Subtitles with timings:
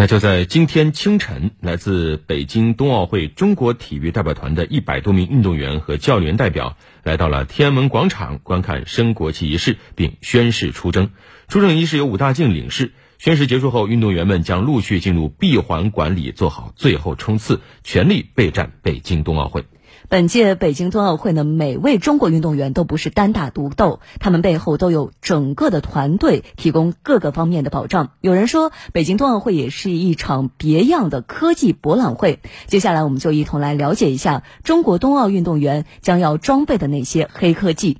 [0.00, 11.10] 那就在今天清晨，来自北京冬奥会中国体育代表团的一百多名运动员和教练代表来到了天安门广场观看升国旗仪式，并宣誓出征。
[11.48, 12.92] 出征仪式由武大靖领事。
[13.18, 19.64] 宣誓结束后，运动员们将陆续进入闭环管理，做好最后冲刺，全力备战北京冬奥会。
[20.10, 28.12] 本届北京冬奥会呢，每位中国运动员都不是单打独斗，他们背后都有整个的团队提供各个方面的保障。
[28.22, 32.40] 有人说，北京冬奥会也是一场别样的科技博览会。
[32.68, 37.98] 接下来，我们就一同来了解一下中国冬奥运动员将要装备的那些黑科技。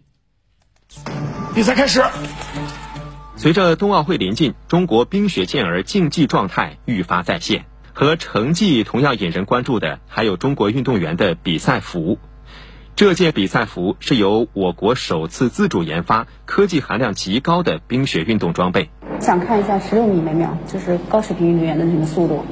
[1.54, 2.02] 比赛开始。
[3.36, 7.66] 随着冬奥会临近，中国冰雪健儿竞技状态愈发在线。
[7.98, 12.20] 和成绩同样引人关注的，还有中国运动员的比赛服。
[12.94, 18.88] 这件比赛服是由我国首次自主研发、科技含量极高的冰雪运动装备。
[19.20, 22.46] 想看一下十六米每秒，就是高水平运动员的那个速度。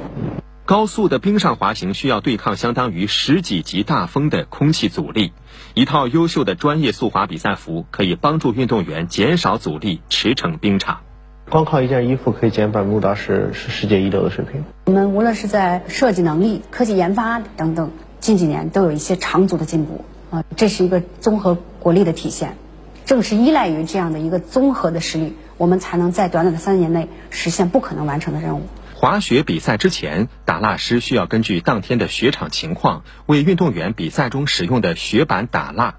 [0.65, 5.31] 高速的冰上滑行需要对抗相当于十几级大风的空气阻力，
[5.75, 11.06] 一套优秀的专业速滑比赛服可以帮助运动员减少阻力，驰骋冰场。
[11.49, 14.65] 光靠一件衣服可以减半步道是是世界一流的水平。
[14.85, 22.57] 我们无论是在设计能力、科技研发等等，近几年都有一些长足的进步啊，这是一个综合国力的体现。
[23.05, 28.63] 正是依赖于这样的一个综合的实力，我们才能在短短的三年内实现不可能完成的任务。
[28.93, 35.95] 滑雪比赛之前，打蜡师需要根据当天的雪场情况，为运动员比赛中使用的雪板打蜡，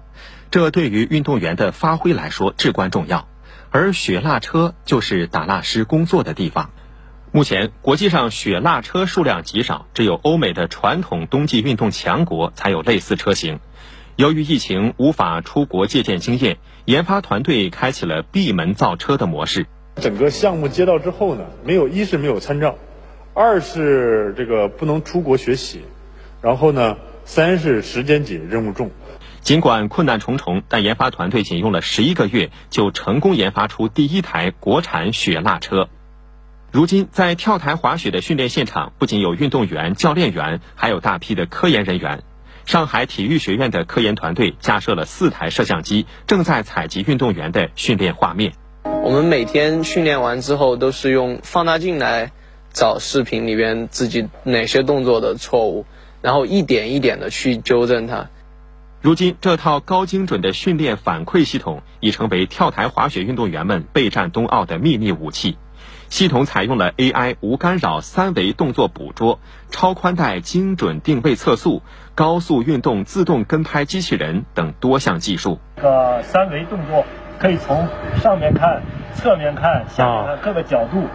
[0.51, 3.27] 这对于运动员的发挥来说至关重要。
[3.71, 6.71] 而雪蜡车就是打蜡师工作的地方。
[7.31, 13.59] 目前，国际上雪蜡车数量极少，只有欧美的传统冬季运动强国才有类似车型。
[14.15, 19.67] 由于疫情无法出国借鉴经验，研发团队开启了闭门造车的模式。
[19.97, 22.75] 整个项目接到之后呢，没有一是没有参照，
[23.35, 25.81] 二是这个不能出国学习，
[26.41, 28.89] 然后呢，三是时间紧，任务重。
[29.41, 35.89] 尽管困难重重，但研发团队仅用了十一个月就成功研发出第一台国产雪蜡车。
[36.71, 42.21] 如今，在跳台滑雪的训练现场，不仅有运动员、教练员，还有大批的科研人员。
[42.65, 48.53] 上海体育学院的科研团队架设了四台摄像机，正在采集运动员的训练画面。
[49.03, 52.31] 我们每天训练完之后，都是用放大镜来
[52.71, 55.87] 找视频里边自己哪些动作的错误，
[56.21, 58.29] 然后一点一点的去纠正它。
[59.01, 65.57] 如今，这套高精准的训练反馈系统已成为跳台滑雪运动员们备战冬奥的秘密武器。
[66.09, 69.39] 系统采用了 AI 无干扰三维动作捕捉、
[69.69, 71.81] 超宽带精准定位测速、
[72.13, 75.59] 高速运动自动跟拍机器人等多项技术。
[75.77, 77.05] 这个三维动作
[77.39, 77.87] 可以从
[78.21, 78.81] 上面看、
[79.15, 81.07] 侧面看、下面看各个角度。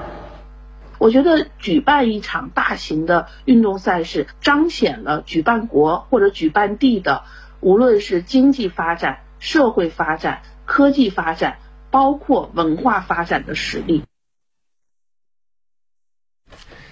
[0.97, 7.25] 我觉得举办一场大型的运动赛事，彰显了举办国或者举办地的。
[7.65, 11.57] 无论是经济发展、社会发展、科技发展，
[11.91, 14.05] 包括文化发展的实力。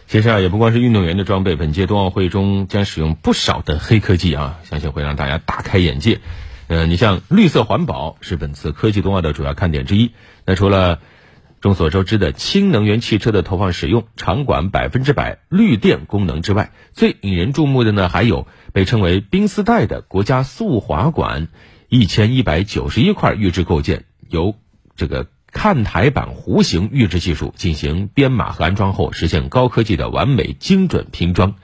[0.06, 6.20] 其实啊，也不光是运动员的装备，本届冬奥会中将使用不少的黑科技啊，相信会让大家大开眼界。
[6.68, 10.12] 呃，你像绿色环保是本次科技冬奥的主要看点之一。
[10.46, 11.00] 那除了
[11.62, 21.46] 众所周知的氢能源汽车的投放使用、场馆百分之百绿电功能之外，最引人注目的呢，还有被称为“冰丝带”的国家速滑馆，
[21.88, 24.56] 一千一百九十一块预制构件，由
[24.96, 31.54] 这个看台板弧形预制技术进行编码和安装后，实现高科技的完美精准拼装。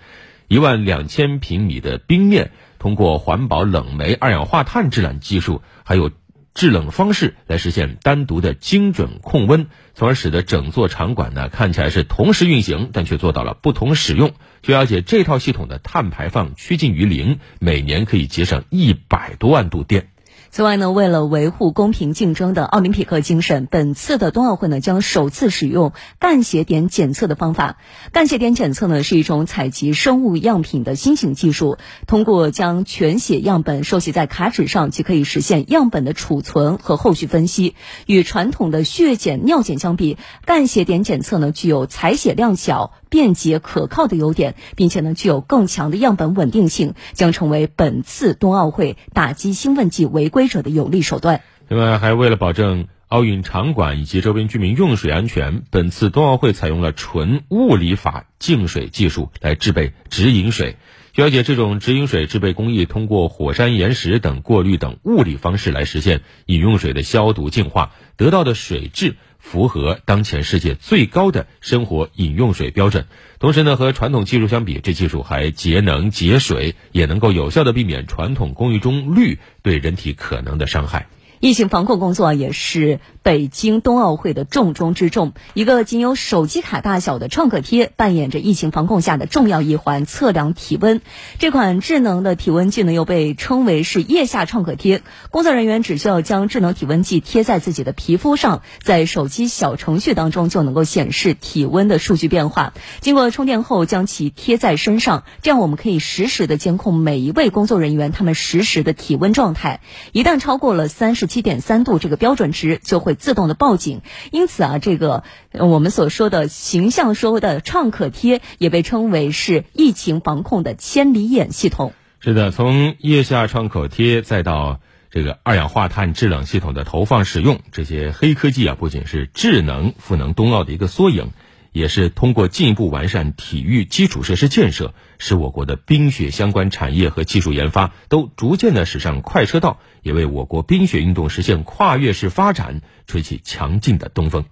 [0.47, 6.13] 一万两千平米的冰面，通过环保冷媒二氧化碳制冷技术，还有。
[6.59, 14.33] 制冷方式来实现单独的精准控温，从而使得整座场馆呢看起来是同时运行，但却做到了不同使用。
[14.61, 20.11] 据了解，这套系统的碳排放趋近于零，每年可以节省一百多万度电。
[20.51, 27.77] 此外呢，为了维护公平竞争的奥林匹克精神，本次的冬奥会呢将首次使用干血点检测的方法。
[28.13, 37.75] 干血点检测呢是一种采集生物样品的新型技术，通过将全血样本收集在卡纸上，即可以实现样本的储存和后续分析。
[38.07, 42.93] 与传统的血检、尿检相比，干血点检测呢具有采血量小。
[43.11, 51.41] 便捷可靠的优点，并且呢具有更强的样本稳定性，将成为本次冬奥会打击兴奋剂违规规则的有力手段。
[51.67, 60.77] 另外，还为了保证奥运场馆以及周边居民用水安全，本次冬奥会采用了纯物理法净水技术来制备直饮水。
[61.13, 69.17] 据了解，这种直饮水制备工艺通过火山岩石等过滤等物理方式来实现饮用水的消毒净化，得到的水质。
[69.51, 73.07] 符合当前世界最高的生活饮用水标准。
[73.39, 81.07] 同时呢，和传统技术相比，这技术还节能节水，也能够有效的避免传统工艺中氯对人体可能的伤害。
[81.41, 85.35] 疫情防控工作也是北京冬奥会的重中之重。
[85.55, 91.01] 一个仅有手机卡大小的创可贴，扮演着疫情防控下的重要一环——测量体温。
[91.39, 95.03] 这款智能的体温计呢，又被称为是腋下创可贴。
[95.31, 102.73] 工作人员只需要将智能体温计贴在自己的皮肤上，在手机小程序当中就能够显示体温的数据变化。
[103.01, 109.81] 经过充电后，将其贴在身上，这样我们可以实时的监控每一位工作人员他们实时的体温状态。
[110.11, 111.28] 一旦超过了三十。
[111.29, 114.01] 七点三度这个标准值就会自动的报警，
[114.33, 115.23] 因此啊，这个
[115.53, 121.93] 我们所说的形象说的创可贴也被称为是疫情防控的千里眼系统。
[122.21, 124.81] 是的，从腋下创可贴再到
[125.11, 131.31] 这个二氧化碳制冷系统的投放使用，这些黑科技啊，不仅是智能赋能冬奥的一个缩影。
[131.79, 144.45] 也是通过进一步完善体育基础设施建设，使我国的冰雪相关产业和技术研发都逐渐的驶上快车道，也为我国冰雪运动实现跨越式发展吹起强劲的东风。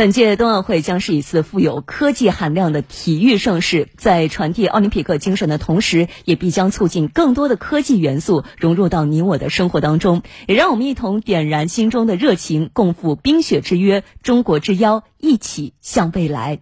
[0.00, 10.22] 本届冬奥会将是一次富有科技含量的体育盛事，在传递奥林匹克精神的同时，也必将促进更多的科技元素融入到你我的生活当中。
[10.46, 16.60] 也让我们一同点燃心中的热情，共赴冰雪之约，中国之邀，一起向未来。